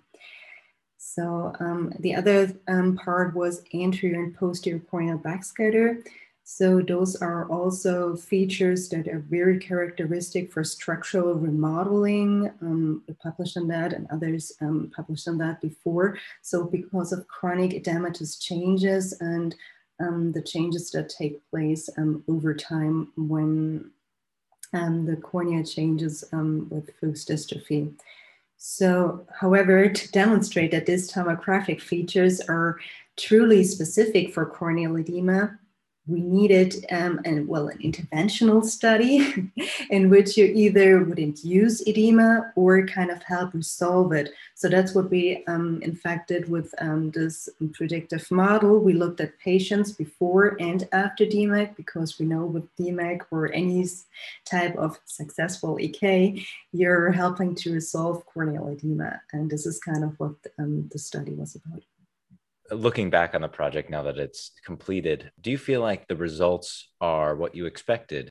So 0.97 1.53
um, 1.59 1.93
the 1.99 2.15
other 2.15 2.53
um, 2.67 2.95
part 2.95 3.35
was 3.35 3.63
anterior 3.73 4.23
and 4.23 4.35
posterior 4.35 4.79
corneal 4.79 5.19
backscatter. 5.19 6.03
So 6.45 6.81
those 6.81 7.15
are 7.15 7.47
also 7.49 8.15
features 8.15 8.89
that 8.89 9.07
are 9.07 9.19
very 9.19 9.59
characteristic 9.59 10.51
for 10.51 10.63
structural 10.63 11.35
remodeling. 11.35 12.51
Um, 12.61 13.03
we 13.07 13.13
published 13.13 13.55
on 13.57 13.67
that 13.69 13.93
and 13.93 14.07
others 14.11 14.51
um, 14.59 14.91
published 14.93 15.27
on 15.27 15.37
that 15.37 15.61
before. 15.61 16.17
So 16.41 16.65
because 16.65 17.13
of 17.13 17.27
chronic 17.27 17.71
edematous 17.71 18.41
changes 18.41 19.13
and 19.21 19.55
um, 20.01 20.31
the 20.33 20.41
changes 20.41 20.91
that 20.91 21.09
take 21.09 21.47
place 21.49 21.89
um, 21.97 22.23
over 22.27 22.53
time 22.53 23.13
when 23.15 23.91
um, 24.73 25.05
the 25.05 25.15
cornea 25.15 25.63
changes 25.63 26.23
um, 26.33 26.67
with 26.69 26.89
Fuchs 26.99 27.25
dystrophy. 27.25 27.93
So, 28.57 29.27
however, 29.39 29.89
to 29.89 30.11
demonstrate 30.11 30.71
that 30.71 30.85
these 30.85 31.11
tomographic 31.11 31.81
features 31.81 32.39
are 32.41 32.79
truly 33.17 33.63
specific 33.63 34.33
for 34.33 34.45
corneal 34.45 34.97
edema, 34.97 35.59
we 36.05 36.19
needed 36.19 36.85
um, 36.91 37.21
an, 37.23 37.47
well 37.47 37.69
an 37.69 37.77
interventional 37.77 38.63
study 38.63 39.51
in 39.89 40.09
which 40.09 40.35
you 40.37 40.45
either 40.45 41.03
wouldn't 41.03 41.43
use 41.43 41.81
edema 41.87 42.51
or 42.55 42.85
kind 42.85 43.09
of 43.09 43.23
help 43.23 43.53
resolve 43.53 44.11
it. 44.11 44.33
So 44.55 44.67
that's 44.67 44.93
what 44.93 45.09
we 45.09 45.43
um, 45.47 45.81
in 45.81 45.95
fact 45.95 46.27
did 46.27 46.49
with 46.49 46.73
um, 46.79 47.11
this 47.11 47.47
predictive 47.73 48.29
model. 48.31 48.79
We 48.79 48.93
looked 48.93 49.21
at 49.21 49.39
patients 49.39 49.93
before 49.93 50.57
and 50.59 50.87
after 50.91 51.25
DMEK 51.25 51.77
because 51.77 52.19
we 52.19 52.25
know 52.25 52.45
with 52.45 52.75
DMEK 52.75 53.21
or 53.31 53.53
any 53.53 53.87
type 54.45 54.75
of 54.75 54.99
successful 55.05 55.77
ek 55.81 56.45
you're 56.71 57.11
helping 57.11 57.55
to 57.55 57.73
resolve 57.73 58.25
corneal 58.25 58.67
edema. 58.69 59.21
And 59.31 59.49
this 59.49 59.65
is 59.65 59.79
kind 59.79 60.03
of 60.03 60.19
what 60.19 60.35
um, 60.59 60.89
the 60.91 60.99
study 60.99 61.33
was 61.33 61.55
about 61.55 61.83
looking 62.71 63.09
back 63.09 63.35
on 63.35 63.41
the 63.41 63.47
project 63.47 63.89
now 63.89 64.03
that 64.03 64.17
it's 64.17 64.51
completed, 64.65 65.31
do 65.41 65.51
you 65.51 65.57
feel 65.57 65.81
like 65.81 66.07
the 66.07 66.15
results 66.15 66.89
are 67.01 67.35
what 67.35 67.55
you 67.55 67.65
expected? 67.65 68.29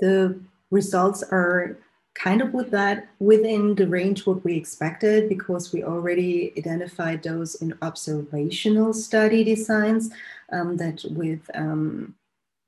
The 0.00 0.40
results 0.70 1.22
are 1.22 1.78
kind 2.14 2.40
of 2.40 2.54
with 2.54 2.70
that 2.70 3.08
within 3.18 3.74
the 3.74 3.86
range 3.86 4.24
what 4.24 4.44
we 4.44 4.56
expected 4.56 5.28
because 5.28 5.72
we 5.72 5.82
already 5.82 6.52
identified 6.56 7.22
those 7.22 7.56
in 7.56 7.76
observational 7.82 8.92
study 8.92 9.42
designs 9.42 10.10
um, 10.52 10.76
that 10.76 11.04
with 11.10 11.50
um, 11.54 12.14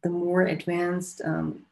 the 0.02 0.10
more 0.10 0.42
advanced 0.42 1.22
um, 1.24 1.64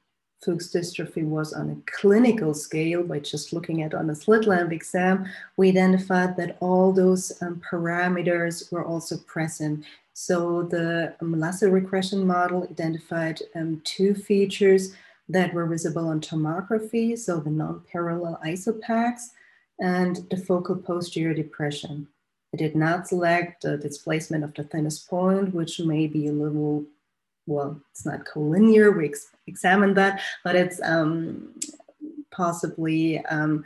Fuchs 0.45 0.73
dystrophy 0.73 1.25
was 1.25 1.53
on 1.53 1.71
a 1.71 1.91
clinical 1.91 2.53
scale 2.53 3.03
by 3.03 3.19
just 3.19 3.53
looking 3.53 3.83
at 3.83 3.95
on 3.95 4.11
a 4.11 4.15
slit 4.15 4.47
lamp 4.47 4.73
exam, 4.73 5.27
we 5.57 5.71
identified 5.71 6.37
that 6.37 6.57
all 6.61 6.93
those 6.93 7.33
um, 7.41 7.63
parameters 7.69 8.71
were 8.71 8.85
also 8.85 9.17
present. 9.19 9.85
So 10.13 10.63
the 10.63 11.15
um, 11.21 11.35
regression 11.63 12.27
model 12.27 12.69
identified 12.71 13.41
um, 13.55 13.81
two 13.85 14.15
features 14.15 14.95
that 15.29 15.55
were 15.55 15.67
visible 15.67 16.09
on 16.09 16.21
tomography, 16.21 17.19
so 17.19 17.41
the 17.41 17.51
non-parallel 17.51 18.39
isopachs 18.45 19.31
and 19.81 20.27
the 20.31 20.37
focal 20.37 20.77
posterior 20.77 21.35
depression. 21.35 22.07
It 22.53 22.59
did 22.59 22.77
not 22.77 23.09
select 23.09 23.63
the 23.63 23.77
displacement 23.77 24.45
of 24.45 24.55
the 24.55 24.63
thinnest 24.63 25.09
point, 25.09 25.55
which 25.55 25.81
may 25.81 26.07
be 26.07 26.29
a 26.29 26.33
little 26.33 26.85
well, 27.47 27.81
it's 27.91 28.07
not 28.07 28.25
collinear. 28.25 28.97
We 28.97 29.07
ex- 29.07 29.31
examined 29.47 29.97
that, 29.97 30.21
but 30.43 30.57
it's 30.57 30.81
um, 30.83 31.55
possibly 32.31 33.25
um, 33.27 33.65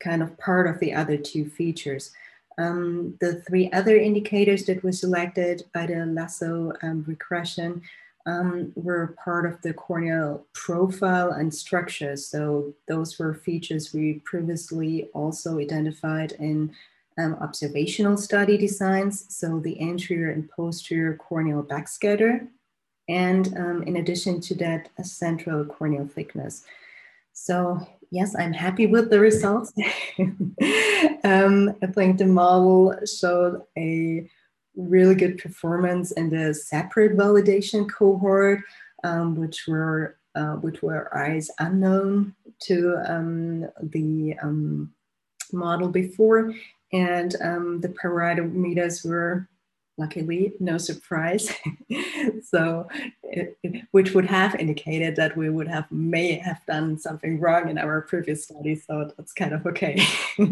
kind 0.00 0.22
of 0.22 0.36
part 0.38 0.66
of 0.66 0.78
the 0.80 0.92
other 0.94 1.16
two 1.16 1.48
features. 1.48 2.12
Um, 2.58 3.16
the 3.20 3.36
three 3.42 3.70
other 3.72 3.96
indicators 3.96 4.64
that 4.66 4.82
were 4.82 4.92
selected 4.92 5.64
by 5.72 5.86
the 5.86 6.04
lasso 6.06 6.72
um, 6.82 7.04
regression 7.06 7.82
um, 8.26 8.72
were 8.76 9.16
part 9.24 9.46
of 9.46 9.60
the 9.62 9.72
corneal 9.72 10.46
profile 10.52 11.32
and 11.32 11.52
structure. 11.52 12.16
So 12.16 12.74
those 12.86 13.18
were 13.18 13.34
features 13.34 13.92
we 13.92 14.20
previously 14.24 15.08
also 15.14 15.58
identified 15.58 16.32
in 16.32 16.72
um, 17.18 17.36
observational 17.40 18.16
study 18.16 18.56
designs. 18.56 19.26
So 19.34 19.58
the 19.58 19.80
anterior 19.80 20.30
and 20.30 20.48
posterior 20.50 21.16
corneal 21.16 21.62
backscatter 21.62 22.48
and 23.08 23.56
um, 23.56 23.82
in 23.82 23.96
addition 23.96 24.40
to 24.42 24.54
that, 24.56 24.88
a 24.98 25.04
central 25.04 25.64
corneal 25.64 26.06
thickness. 26.06 26.64
So 27.32 27.86
yes, 28.10 28.36
I'm 28.38 28.52
happy 28.52 28.86
with 28.86 29.10
the 29.10 29.18
results. 29.18 29.72
um, 31.24 31.74
I 31.82 31.86
think 31.94 32.18
the 32.18 32.26
model 32.26 32.94
showed 33.06 33.62
a 33.76 34.28
really 34.76 35.14
good 35.14 35.38
performance 35.38 36.12
in 36.12 36.30
the 36.30 36.54
separate 36.54 37.16
validation 37.16 37.90
cohort, 37.90 38.60
um, 39.02 39.34
which 39.34 39.64
were 39.66 40.16
uh, 40.34 40.54
which 40.56 40.80
were 40.82 41.14
eyes 41.14 41.50
unknown 41.58 42.34
to 42.58 42.96
um, 43.06 43.68
the 43.82 44.34
um, 44.42 44.92
model 45.52 45.88
before, 45.88 46.54
and 46.92 47.36
um, 47.42 47.80
the 47.80 47.88
parameters 47.88 49.06
were 49.06 49.46
luckily 50.02 50.52
no 50.58 50.76
surprise 50.78 51.44
so 52.42 52.86
it, 53.22 53.56
it, 53.62 53.84
which 53.92 54.12
would 54.14 54.26
have 54.26 54.54
indicated 54.56 55.14
that 55.14 55.36
we 55.36 55.48
would 55.48 55.68
have 55.68 55.90
may 55.92 56.34
have 56.34 56.60
done 56.66 56.98
something 56.98 57.38
wrong 57.38 57.68
in 57.68 57.78
our 57.78 58.00
previous 58.02 58.44
study 58.44 58.74
so 58.74 59.10
that's 59.16 59.32
kind 59.32 59.52
of 59.54 59.64
okay 59.64 59.96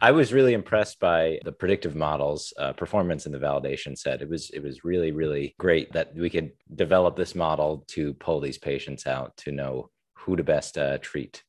I 0.00 0.10
was 0.12 0.32
really 0.32 0.54
impressed 0.54 1.00
by 1.00 1.40
the 1.44 1.52
predictive 1.52 1.96
models 1.96 2.52
uh, 2.58 2.72
performance 2.72 3.26
in 3.26 3.32
the 3.32 3.38
validation 3.38 3.96
set. 3.96 4.22
It 4.22 4.28
was 4.28 4.50
it 4.50 4.62
was 4.62 4.84
really 4.84 5.12
really 5.12 5.54
great 5.58 5.92
that 5.92 6.14
we 6.14 6.30
could 6.30 6.52
develop 6.74 7.16
this 7.16 7.34
model 7.34 7.84
to 7.88 8.14
pull 8.14 8.40
these 8.40 8.58
patients 8.58 9.06
out 9.06 9.36
to 9.38 9.52
know 9.52 9.90
who 10.16 10.36
to 10.36 10.44
best 10.44 10.78
uh, 10.78 10.98
treat. 10.98 11.42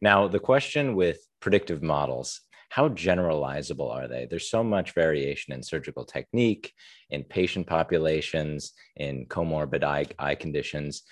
Now 0.00 0.28
the 0.28 0.40
question 0.40 0.94
with 0.94 1.18
predictive 1.40 1.82
models 1.82 2.40
how 2.68 2.88
generalizable 2.88 3.92
are 3.92 4.08
they? 4.08 4.26
There's 4.26 4.50
so 4.50 4.62
much 4.62 4.92
variation 4.92 5.54
in 5.54 5.62
surgical 5.62 6.04
technique, 6.04 6.74
in 7.10 7.24
patient 7.24 7.66
populations, 7.66 8.72
in 8.96 9.26
comorbid 9.26 9.84
eye, 9.84 10.06
eye 10.18 10.34
conditions. 10.34 11.02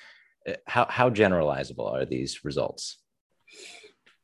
Uh, 0.47 0.53
how, 0.67 0.87
how 0.89 1.11
generalizable 1.11 1.91
are 1.91 2.05
these 2.05 2.45
results? 2.45 2.99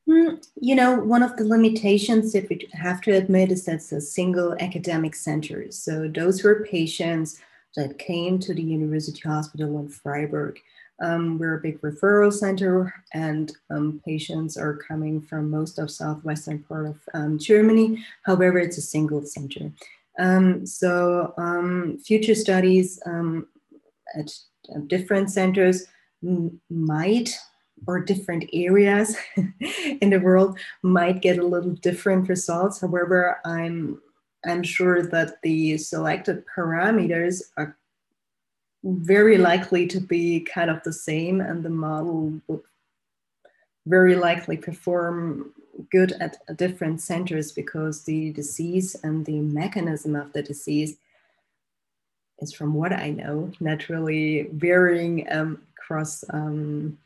Hmm, 0.09 0.35
you 0.61 0.75
know, 0.75 0.99
one 0.99 1.23
of 1.23 1.37
the 1.37 1.45
limitations 1.45 2.33
that 2.33 2.49
we 2.51 2.68
have 2.73 3.01
to 3.03 3.12
admit 3.12 3.53
is 3.53 3.64
that 3.64 3.77
it's 3.77 3.92
a 3.92 4.01
single 4.01 4.55
academic 4.61 5.14
center. 5.14 5.71
So 5.71 6.09
those 6.09 6.42
were 6.42 6.66
patients 6.71 7.40
that 7.77 7.99
came 7.99 8.38
to 8.40 8.53
the 8.53 8.62
University 8.62 9.21
Hospital 9.21 9.79
in 9.79 9.88
Freiburg. 9.88 10.59
Um, 11.00 11.38
we're 11.38 11.57
a 11.57 11.61
big 11.61 11.81
referral 11.81 12.33
center, 12.33 12.94
and 13.12 13.52
um, 13.70 14.00
patients 14.05 14.57
are 14.57 14.76
coming 14.76 15.20
from 15.20 15.50
most 15.50 15.78
of 15.78 15.90
southwestern 15.90 16.61
part 16.61 16.87
of 16.87 16.96
um, 17.14 17.38
Germany. 17.38 18.05
However, 18.24 18.59
it's 18.59 18.78
a 18.78 18.83
single 18.83 19.24
center. 19.24 19.72
Um, 20.18 20.66
so 20.66 21.35
um, 21.38 21.98
future 21.98 22.35
studies 22.35 23.00
um, 23.07 23.48
at 24.16 24.31
different 24.87 25.31
centers 25.31 25.87
might 26.70 27.37
or 27.87 28.00
different 28.00 28.44
areas 28.52 29.16
in 30.00 30.11
the 30.11 30.20
world 30.20 30.59
might 30.83 31.20
get 31.20 31.38
a 31.38 31.46
little 31.46 31.72
different 31.72 32.28
results. 32.28 32.81
However, 32.81 33.38
I'm 33.44 34.00
I'm 34.44 34.62
sure 34.64 35.07
that 35.07 35.40
the 35.42 35.78
selected 35.78 36.44
parameters 36.57 37.42
are 37.57 37.76
very 38.85 39.38
likely 39.38 39.87
to 39.87 40.01
be 40.01 40.40
kind 40.40 40.71
of 40.71 40.83
the 40.83 40.92
same 40.92 41.40
and 41.40 41.62
the 41.62 41.71
model 41.71 42.40
would 42.49 42.61
very 43.87 44.14
likely 44.14 44.57
perform 44.57 45.53
good 45.90 46.12
at 46.21 46.38
different 46.57 47.01
centers 47.01 47.53
because 47.53 48.05
the 48.05 48.33
disease 48.33 48.95
and 49.03 49.25
the 49.27 49.40
mechanism 49.40 50.14
of 50.14 50.33
the 50.33 50.42
disease 50.42 50.97
is 52.40 52.53
from 52.53 52.75
what 52.75 52.92
I 52.92 53.11
know 53.11 53.51
naturally 53.61 54.49
varying 54.53 55.27
um, 55.31 55.62
across 55.79 56.25
um, 56.31 56.99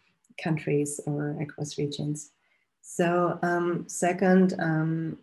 countries 0.43 1.01
or 1.07 1.37
across 1.41 1.79
regions. 1.79 2.31
So, 2.83 3.39
um, 3.43 3.85
second, 3.89 4.55
um, 4.59 5.19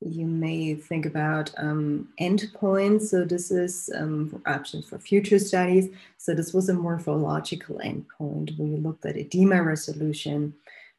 you 0.00 0.26
may 0.26 0.74
think 0.74 1.06
about 1.06 1.50
um, 1.56 2.08
endpoints. 2.20 3.08
So 3.08 3.24
this 3.24 3.50
is 3.50 3.90
um, 3.94 4.42
options 4.46 4.86
for 4.88 4.98
future 4.98 5.38
studies. 5.38 5.88
So 6.18 6.34
this 6.34 6.52
was 6.52 6.68
a 6.68 6.74
morphological 6.74 7.80
endpoint 7.84 8.58
you 8.58 8.76
looked 8.76 9.06
at 9.06 9.16
edema 9.16 9.62
resolution. 9.62 10.54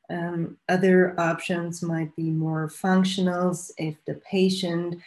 Um, 0.10 0.58
other 0.70 1.20
options 1.20 1.82
might 1.82 2.16
be 2.16 2.30
more 2.30 2.68
functionals 2.68 3.72
if 3.78 3.96
the 4.06 4.16
patient, 4.16 5.02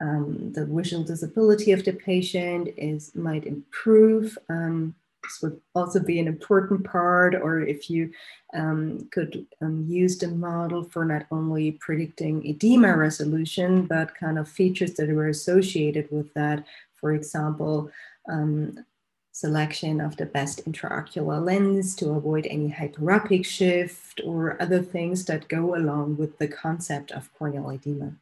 um, 0.00 0.52
the 0.52 0.66
visual 0.66 1.04
disability 1.04 1.72
of 1.72 1.84
the 1.84 1.92
patient 1.92 2.68
is 2.76 3.14
might 3.14 3.44
improve. 3.46 4.36
Um, 4.48 4.94
this 5.24 5.40
would 5.42 5.60
also 5.74 6.00
be 6.00 6.18
an 6.20 6.28
important 6.28 6.84
part, 6.84 7.34
or 7.34 7.60
if 7.60 7.90
you 7.90 8.12
um, 8.54 9.08
could 9.10 9.46
um, 9.60 9.84
use 9.88 10.18
the 10.18 10.28
model 10.28 10.84
for 10.84 11.04
not 11.04 11.26
only 11.30 11.72
predicting 11.72 12.46
edema 12.46 12.96
resolution, 12.96 13.86
but 13.86 14.14
kind 14.14 14.38
of 14.38 14.48
features 14.48 14.94
that 14.94 15.08
were 15.08 15.28
associated 15.28 16.08
with 16.10 16.32
that. 16.34 16.64
For 17.00 17.12
example, 17.12 17.90
um, 18.30 18.84
selection 19.32 20.00
of 20.00 20.16
the 20.16 20.26
best 20.26 20.64
intraocular 20.64 21.44
lens 21.44 21.96
to 21.96 22.10
avoid 22.10 22.46
any 22.46 22.70
hyperopic 22.70 23.44
shift 23.44 24.20
or 24.24 24.60
other 24.62 24.80
things 24.80 25.24
that 25.24 25.48
go 25.48 25.74
along 25.74 26.16
with 26.16 26.38
the 26.38 26.46
concept 26.46 27.10
of 27.10 27.32
corneal 27.34 27.70
edema. 27.70 28.12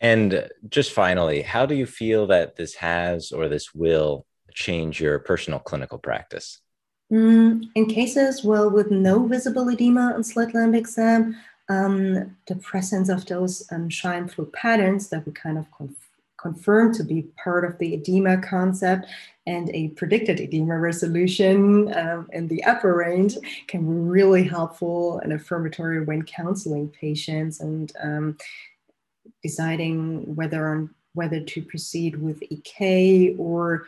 And 0.00 0.50
just 0.68 0.92
finally, 0.92 1.40
how 1.40 1.64
do 1.64 1.74
you 1.74 1.86
feel 1.86 2.26
that 2.26 2.56
this 2.56 2.74
has 2.74 3.32
or 3.32 3.48
this 3.48 3.74
will 3.74 4.26
change 4.54 5.00
your 5.00 5.18
personal 5.18 5.58
clinical 5.58 5.98
practice? 5.98 6.60
Mm, 7.12 7.64
in 7.74 7.86
cases, 7.86 8.42
well, 8.42 8.70
with 8.70 8.90
no 8.90 9.26
visible 9.26 9.68
edema 9.68 10.12
on 10.14 10.24
slit 10.24 10.54
lamp 10.54 10.74
exam, 10.74 11.36
um, 11.68 12.36
the 12.46 12.56
presence 12.56 13.08
of 13.08 13.26
those 13.26 13.66
um, 13.70 13.88
Scheimpflug 13.88 14.52
patterns 14.52 15.08
that 15.08 15.26
we 15.26 15.32
kind 15.32 15.58
of 15.58 15.70
conf- 15.70 16.10
confirm 16.38 16.92
to 16.94 17.02
be 17.02 17.22
part 17.42 17.64
of 17.64 17.78
the 17.78 17.94
edema 17.94 18.36
concept 18.38 19.06
and 19.46 19.70
a 19.70 19.88
predicted 19.88 20.40
edema 20.40 20.78
resolution 20.78 21.92
um, 21.94 22.28
in 22.32 22.48
the 22.48 22.62
upper 22.64 22.94
range 22.94 23.36
can 23.66 23.80
be 23.80 24.10
really 24.10 24.44
helpful 24.44 25.18
and 25.20 25.32
affirmatory 25.32 26.04
when 26.04 26.22
counseling 26.22 26.88
patients 26.88 27.60
and 27.60 27.92
um, 28.02 28.36
deciding 29.42 30.34
whether 30.34 30.68
on 30.68 30.90
whether 31.14 31.40
to 31.40 31.62
proceed 31.62 32.20
with 32.20 32.42
EK 32.50 33.36
or 33.38 33.86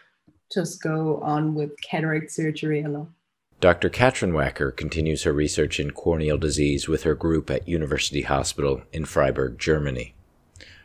just 0.53 0.83
go 0.83 1.21
on 1.21 1.55
with 1.55 1.81
cataract 1.83 2.31
surgery 2.31 2.83
alone. 2.83 3.13
Dr. 3.61 3.89
Katrin 3.89 4.33
Wacker 4.33 4.77
continues 4.77 5.23
her 5.23 5.33
research 5.33 5.81
in 5.81 5.93
corneal 5.93 6.37
disease 6.37 6.89
with 6.89 7.05
her 7.05 7.15
group 7.15 7.51
at 7.51 7.67
University 7.67 8.23
Hospital 8.23 8.83
in 8.93 9.07
Freiburg, 9.07 9.59
Germany. 9.59 10.15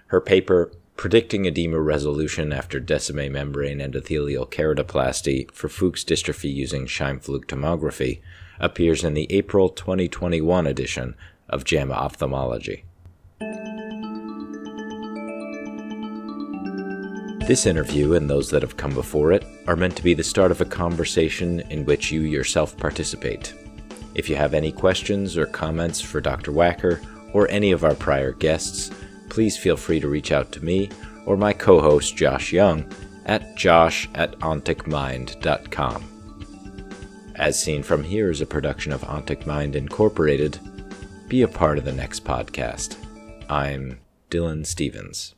Her 0.08 0.22
paper, 0.22 0.72
Predicting 0.96 1.46
Edema 1.46 1.82
Resolution 1.82 2.54
After 2.54 2.80
Descemet 2.80 3.32
Membrane 3.32 3.80
Endothelial 3.80 4.50
Keratoplasty 4.50 5.50
for 5.52 5.68
Fuchs 5.68 6.04
Dystrophy 6.04 6.54
Using 6.54 6.86
Scheimpflug 6.86 7.46
Tomography, 7.46 8.22
appears 8.60 9.04
in 9.04 9.16
the 9.16 9.26
April 9.32 9.70
2021 9.70 10.68
edition 10.68 11.16
of 11.50 11.64
JAMA 11.66 11.94
Ophthalmology. 11.94 12.86
This 17.48 17.66
interview 17.66 18.14
and 18.14 18.30
those 18.30 18.50
that 18.52 18.62
have 18.62 18.78
come 18.78 18.94
before 18.94 19.32
it 19.32 19.46
are 19.68 19.76
meant 19.76 19.96
to 19.98 20.04
be 20.04 20.14
the 20.14 20.24
start 20.24 20.52
of 20.52 20.62
a 20.62 20.66
conversation 20.66 21.62
in 21.72 21.86
which 21.86 22.12
you 22.12 22.22
yourself 22.22 22.78
participate. 22.78 23.54
If 24.14 24.30
you 24.30 24.36
have 24.36 24.54
any 24.54 24.72
questions 24.72 25.38
or 25.38 25.48
comments 25.48 26.00
for 26.00 26.22
Dr. 26.22 26.52
Wacker 26.52 27.04
or 27.34 27.50
any 27.50 27.72
of 27.72 27.84
our 27.84 27.96
prior 27.96 28.32
guests, 28.32 28.92
please 29.30 29.58
feel 29.58 29.76
free 29.76 30.00
to 30.00 30.08
reach 30.08 30.32
out 30.32 30.52
to 30.52 30.64
me 30.64 30.90
or 31.26 31.36
my 31.36 31.52
co 31.52 31.82
host 31.82 32.16
Josh 32.16 32.54
Young 32.54 32.86
at 33.26 33.56
josh 33.56 34.08
at 34.16 34.38
onticmind.com. 34.40 36.06
As 37.36 37.62
Seen 37.62 37.82
From 37.82 38.04
Here 38.04 38.30
is 38.30 38.42
a 38.42 38.46
production 38.46 38.92
of 38.92 39.02
Ontic 39.02 39.48
Mind 39.48 39.76
Incorporated. 39.76 40.60
Be 41.28 41.42
a 41.42 41.48
part 41.48 41.78
of 41.78 41.86
the 41.86 41.92
next 41.92 42.24
podcast. 42.24 42.98
I'm 43.50 44.00
Dylan 44.30 44.66
Stevens. 44.66 45.34